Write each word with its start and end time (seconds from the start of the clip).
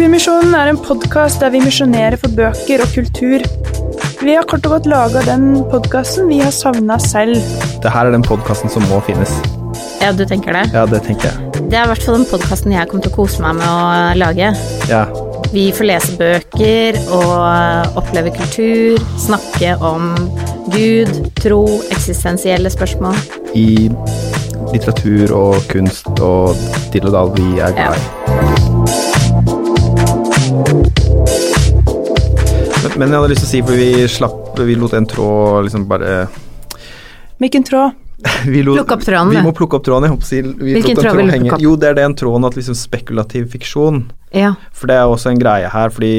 Kulturmisjonen 0.00 0.54
er 0.56 0.70
en 0.70 0.78
podkast 0.80 1.42
der 1.42 1.50
vi 1.52 1.58
misjonerer 1.60 2.14
for 2.16 2.32
bøker 2.32 2.80
og 2.80 2.92
kultur. 2.94 3.42
Vi 4.24 4.32
har 4.32 4.46
kort 4.48 4.64
og 4.64 4.72
godt 4.72 4.86
laga 4.88 5.20
den 5.26 5.58
podkasten 5.68 6.30
vi 6.30 6.38
har 6.40 6.54
savna 6.56 6.94
selv. 7.04 7.36
Det 7.84 7.90
her 7.92 8.08
er 8.08 8.14
den 8.14 8.22
podkasten 8.24 8.72
som 8.72 8.86
må 8.88 9.02
finnes. 9.04 9.28
Ja, 10.00 10.14
du 10.16 10.22
tenker 10.24 10.56
det? 10.56 10.62
Ja, 10.72 10.86
det 10.88 11.02
tenker 11.04 11.28
jeg. 11.28 11.50
Det 11.58 11.76
er 11.76 11.84
i 11.84 11.90
hvert 11.90 12.06
fall 12.06 12.16
den 12.16 12.24
podkasten 12.30 12.72
jeg 12.72 12.88
kommer 12.88 13.04
til 13.04 13.12
å 13.12 13.16
kose 13.18 13.44
meg 13.44 13.58
med 13.58 13.68
å 13.68 14.14
lage. 14.22 14.48
Ja. 14.88 15.02
Vi 15.52 15.66
får 15.76 15.88
lese 15.90 16.14
bøker 16.16 16.96
og 17.18 17.98
oppleve 18.00 18.32
kultur, 18.38 19.04
snakke 19.20 19.74
om 19.84 20.14
Gud, 20.72 21.12
tro, 21.42 21.60
eksistensielle 21.90 22.72
spørsmål. 22.72 23.20
I 23.52 23.90
litteratur 24.72 25.36
og 25.36 25.60
kunst 25.68 26.08
og 26.24 26.56
dill 26.88 27.10
og 27.12 27.18
dall 27.18 27.34
vi 27.36 27.50
er 27.60 27.76
glad 27.76 28.00
i. 28.00 28.19
Men, 32.80 32.92
men 32.96 33.10
jeg 33.10 33.20
hadde 33.20 33.32
lyst 33.34 33.42
til 33.44 33.48
å 33.48 33.50
si, 33.50 33.64
for 33.66 33.76
vi 33.76 34.06
slapp 34.08 34.60
Vi 34.64 34.76
lot 34.78 34.94
en 34.96 35.08
tråd 35.08 35.66
liksom 35.66 35.88
bare 35.90 36.22
Hvilken 37.40 37.66
tråd? 37.68 37.98
vi 38.52 38.62
lot, 38.62 38.76
Plukke 38.76 38.96
opp 38.96 39.04
tråden, 39.04 39.32
Vi 39.32 39.42
må 39.44 39.52
plukke 39.56 39.78
opp 39.78 39.84
tråden. 39.86 40.06
Jeg 40.06 40.14
håper 40.14 40.26
å 40.26 40.28
si, 40.28 40.40
vi 40.44 40.74
Hvilken 40.76 40.98
tråd 40.98 41.16
vil 41.16 41.30
du 41.30 41.34
plukke 41.34 41.54
opp? 41.56 41.64
Jo, 41.64 41.74
det 41.80 41.90
er 41.90 41.98
den 42.00 42.16
tråden 42.20 42.48
at 42.48 42.56
liksom 42.58 42.76
spekulativ 42.76 43.46
fiksjon. 43.54 44.02
Ja. 44.36 44.52
For 44.76 44.90
det 44.90 44.98
er 45.00 45.10
også 45.10 45.32
en 45.32 45.40
greie 45.40 45.70
her, 45.72 45.92
fordi 45.94 46.12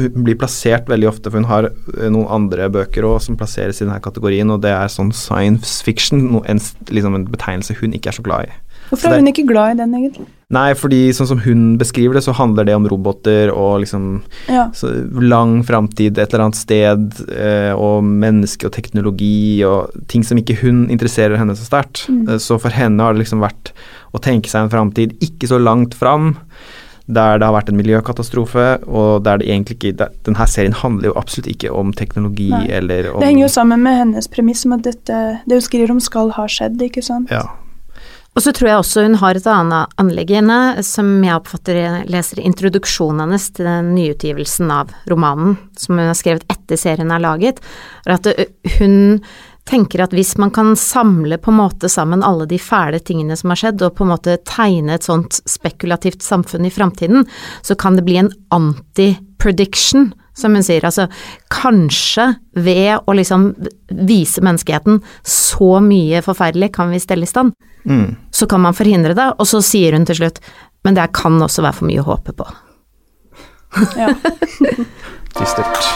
hun 0.00 0.26
blir 0.26 0.38
plassert 0.40 0.90
veldig 0.90 1.08
ofte, 1.08 1.30
for 1.30 1.40
hun 1.40 1.48
har 1.48 1.70
eh, 1.70 2.08
noen 2.10 2.26
andre 2.34 2.66
bøker 2.74 3.06
også 3.06 3.30
som 3.30 3.38
plasseres 3.40 3.80
i 3.80 3.86
denne 3.86 4.00
kategorien, 4.04 4.50
og 4.52 4.64
det 4.66 4.74
er 4.74 4.90
sånn 4.92 5.14
science 5.16 5.78
fiction, 5.86 6.26
no, 6.34 6.42
en, 6.50 6.60
liksom 6.90 7.16
en 7.16 7.28
betegnelse 7.30 7.78
hun 7.78 7.94
ikke 7.96 8.10
er 8.12 8.18
så 8.18 8.26
glad 8.26 8.50
i. 8.50 8.58
Hvorfor 8.90 9.12
er 9.12 9.20
hun 9.22 9.30
ikke 9.30 9.46
glad 9.48 9.74
i 9.74 9.78
den, 9.82 9.94
egentlig? 9.98 10.26
Nei, 10.54 10.68
fordi 10.76 11.08
sånn 11.16 11.26
som 11.26 11.40
hun 11.42 11.62
beskriver 11.80 12.14
det, 12.18 12.22
så 12.26 12.34
handler 12.36 12.66
det 12.68 12.74
om 12.76 12.86
roboter 12.86 13.50
og 13.50 13.80
liksom 13.82 14.22
Ja. 14.48 14.68
så 14.76 14.90
lang 15.20 15.62
framtid 15.64 16.18
et 16.18 16.32
eller 16.34 16.44
annet 16.44 16.54
sted, 16.60 17.30
eh, 17.32 17.72
og 17.72 18.04
menneske 18.04 18.66
og 18.66 18.72
teknologi 18.72 19.64
og 19.64 19.90
ting 20.06 20.22
som 20.22 20.38
ikke 20.38 20.58
hun 20.60 20.86
interesserer 20.88 21.36
henne 21.40 21.56
så 21.56 21.64
sterkt. 21.66 22.06
Mm. 22.08 22.28
Eh, 22.28 22.38
Så 22.38 22.60
for 22.60 22.70
henne 22.70 23.00
har 23.00 23.14
det 23.14 23.24
liksom 23.24 23.40
vært 23.40 23.72
å 24.14 24.20
tenke 24.20 24.46
seg 24.48 24.62
en 24.62 24.70
framtid 24.70 25.16
ikke 25.20 25.48
så 25.48 25.58
langt 25.58 25.94
fram, 25.94 26.36
der 27.08 27.38
det 27.38 27.44
har 27.44 27.52
vært 27.52 27.68
en 27.68 27.76
miljøkatastrofe, 27.76 28.86
og 28.86 29.24
der 29.24 29.38
det 29.38 29.48
egentlig 29.48 29.76
ikke 29.78 29.96
det, 29.96 30.08
Denne 30.24 30.46
serien 30.46 30.72
handler 30.72 31.10
jo 31.10 31.18
absolutt 31.20 31.48
ikke 31.52 31.70
om 31.74 31.92
teknologi 31.92 32.48
Nei. 32.50 32.66
eller 32.68 33.10
om 33.12 33.20
Det 33.20 33.28
henger 33.28 33.42
jo 33.48 33.48
sammen 33.48 33.82
med 33.82 33.98
hennes 33.98 34.28
premiss 34.28 34.64
om 34.64 34.72
at 34.72 34.82
dette, 34.82 35.40
det 35.46 35.52
hun 35.58 35.60
skriver 35.60 35.90
om 35.90 36.00
skal 36.00 36.30
ha 36.30 36.46
skjedd, 36.46 36.78
ikke 36.80 37.02
sant? 37.04 37.28
Ja. 37.30 37.42
Og 38.34 38.42
så 38.42 38.50
tror 38.50 38.68
jeg 38.68 38.80
også 38.80 39.04
hun 39.06 39.16
har 39.20 39.38
et 39.38 39.46
annet 39.46 39.92
anliggende, 40.02 40.58
som 40.82 41.10
jeg 41.22 41.38
oppfatter 41.38 42.02
leser 42.10 42.42
introduksjonen 42.42 43.22
hennes 43.22 43.46
til 43.54 43.68
den 43.68 43.92
nyutgivelsen 43.94 44.72
av 44.74 44.90
romanen, 45.10 45.54
som 45.78 45.94
hun 45.94 46.10
har 46.10 46.18
skrevet 46.18 46.46
etter 46.50 46.80
serien 46.80 47.14
er 47.14 47.22
laget, 47.22 47.62
er 48.06 48.16
at 48.16 48.30
hun 48.80 49.22
tenker 49.70 50.02
at 50.04 50.12
hvis 50.12 50.34
man 50.40 50.50
kan 50.52 50.74
samle 50.76 51.38
på 51.40 51.52
en 51.52 51.60
måte 51.62 51.88
sammen 51.88 52.24
alle 52.26 52.46
de 52.50 52.58
fæle 52.60 52.98
tingene 53.00 53.36
som 53.38 53.54
har 53.54 53.62
skjedd, 53.62 53.86
og 53.86 53.94
på 53.96 54.04
en 54.04 54.12
måte 54.12 54.36
tegne 54.50 54.98
et 54.98 55.06
sånt 55.06 55.38
spekulativt 55.48 56.26
samfunn 56.26 56.66
i 56.68 56.74
framtiden, 56.74 57.24
så 57.62 57.78
kan 57.78 57.96
det 57.96 58.04
bli 58.04 58.18
en 58.20 58.32
anti-prediction, 58.54 60.10
som 60.34 60.54
hun 60.54 60.62
sier. 60.66 60.84
Altså 60.84 61.06
kanskje 61.50 62.28
ved 62.54 62.98
å 63.06 63.14
liksom 63.14 63.52
vise 64.08 64.42
menneskeheten 64.44 65.00
så 65.22 65.78
mye 65.84 66.22
forferdelig 66.26 66.72
kan 66.74 66.90
vi 66.94 67.00
stelle 67.02 67.24
i 67.28 67.30
stand, 67.30 67.54
Mm. 67.84 68.14
så 68.32 68.46
kan 68.48 68.62
man 68.64 68.72
forhindre 68.72 69.12
det, 69.14 69.26
og 69.38 69.44
så 69.46 69.58
sier 69.60 69.92
hun 69.92 70.06
til 70.08 70.16
slutt 70.16 70.38
men 70.84 70.94
det 70.96 71.10
kan 71.16 71.36
også 71.42 71.62
være 71.64 71.76
for 71.78 71.88
mye 71.88 72.00
å 72.00 72.06
håpe 72.08 72.32
på. 72.36 72.46
Ja. 73.98 74.08
Dystert. 75.38 75.88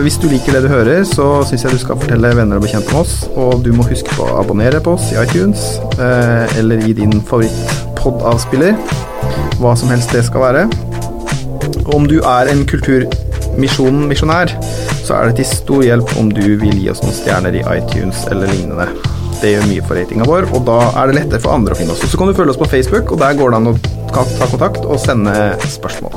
Hvis 0.00 0.16
du 0.22 0.28
liker 0.30 0.54
det 0.54 0.62
du 0.64 0.68
hører, 0.70 1.02
så 1.04 1.42
syns 1.48 1.64
jeg 1.66 1.74
du 1.74 1.80
skal 1.82 1.98
fortelle 2.00 2.30
venner 2.36 2.56
og 2.60 2.64
bekjente 2.64 2.92
om 2.94 3.00
oss. 3.02 3.14
Og 3.36 3.64
du 3.64 3.72
må 3.76 3.84
huske 3.88 4.12
på 4.16 4.24
å 4.24 4.36
abonnere 4.40 4.80
på 4.84 4.94
oss 4.96 5.10
i 5.12 5.18
iTunes 5.20 5.64
eh, 5.98 6.58
eller 6.60 6.84
i 6.88 6.94
din 6.96 7.18
favoritt-pod-avspiller. 7.28 8.78
Hva 9.60 9.74
som 9.76 9.90
helst 9.92 10.14
det 10.16 10.22
skal 10.28 10.44
være. 10.46 10.62
Om 11.90 12.04
du 12.06 12.20
er 12.22 12.46
en 12.52 12.60
kulturmisjon-misjonær, 12.70 14.52
så 15.02 15.16
er 15.16 15.30
det 15.30 15.40
til 15.40 15.48
stor 15.48 15.82
hjelp 15.82 16.12
om 16.20 16.28
du 16.30 16.44
vil 16.60 16.76
gi 16.78 16.90
oss 16.92 17.02
noen 17.02 17.16
stjerner 17.16 17.56
i 17.58 17.64
iTunes 17.66 18.22
eller 18.30 18.46
lignende. 18.52 18.86
Det 19.40 19.54
gjør 19.54 19.66
mye 19.66 19.86
for 19.88 19.98
ratinga 19.98 20.28
vår, 20.28 20.46
og 20.54 20.62
da 20.68 20.78
er 21.00 21.10
det 21.10 21.16
lettere 21.18 21.42
for 21.42 21.56
andre 21.56 21.74
å 21.74 21.80
finne 21.80 21.96
oss. 21.96 22.04
Så 22.06 22.20
kan 22.20 22.30
du 22.30 22.36
følge 22.36 22.54
oss 22.54 22.60
på 22.60 22.68
Facebook, 22.70 23.10
og 23.10 23.18
der 23.24 23.34
går 23.38 23.50
det 23.50 23.58
an 23.58 23.72
å 23.72 23.74
ta 24.12 24.22
kontakt 24.52 24.86
og 24.86 25.00
sende 25.02 25.34
spørsmål. 25.66 26.14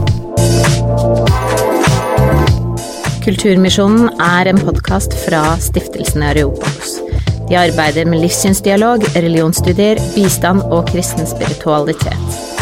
Kulturmisjonen 3.24 4.12
er 4.22 4.52
en 4.52 4.62
podkast 4.62 5.18
fra 5.24 5.46
stiftelsen 5.64 6.28
Areopagos. 6.28 7.00
De 7.50 7.58
arbeider 7.58 8.06
med 8.06 8.22
livssynsdialog, 8.28 9.10
religionsstudier, 9.18 10.02
bistand 10.14 10.68
og 10.70 10.86
kristen 10.92 11.26
spiritualitet. 11.30 12.53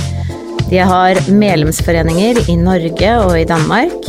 De 0.71 0.77
har 0.77 1.17
medlemsforeninger 1.27 2.37
i 2.49 2.55
Norge 2.55 3.11
og 3.25 3.35
i 3.35 3.43
Danmark. 3.43 4.07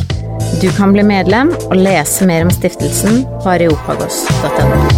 Du 0.62 0.68
kan 0.76 0.94
bli 0.94 1.02
medlem 1.02 1.50
og 1.66 1.74
lese 1.74 2.28
mer 2.30 2.46
om 2.46 2.54
stiftelsen 2.54 3.24
på 3.42 3.56
areopagos.no. 3.56 4.91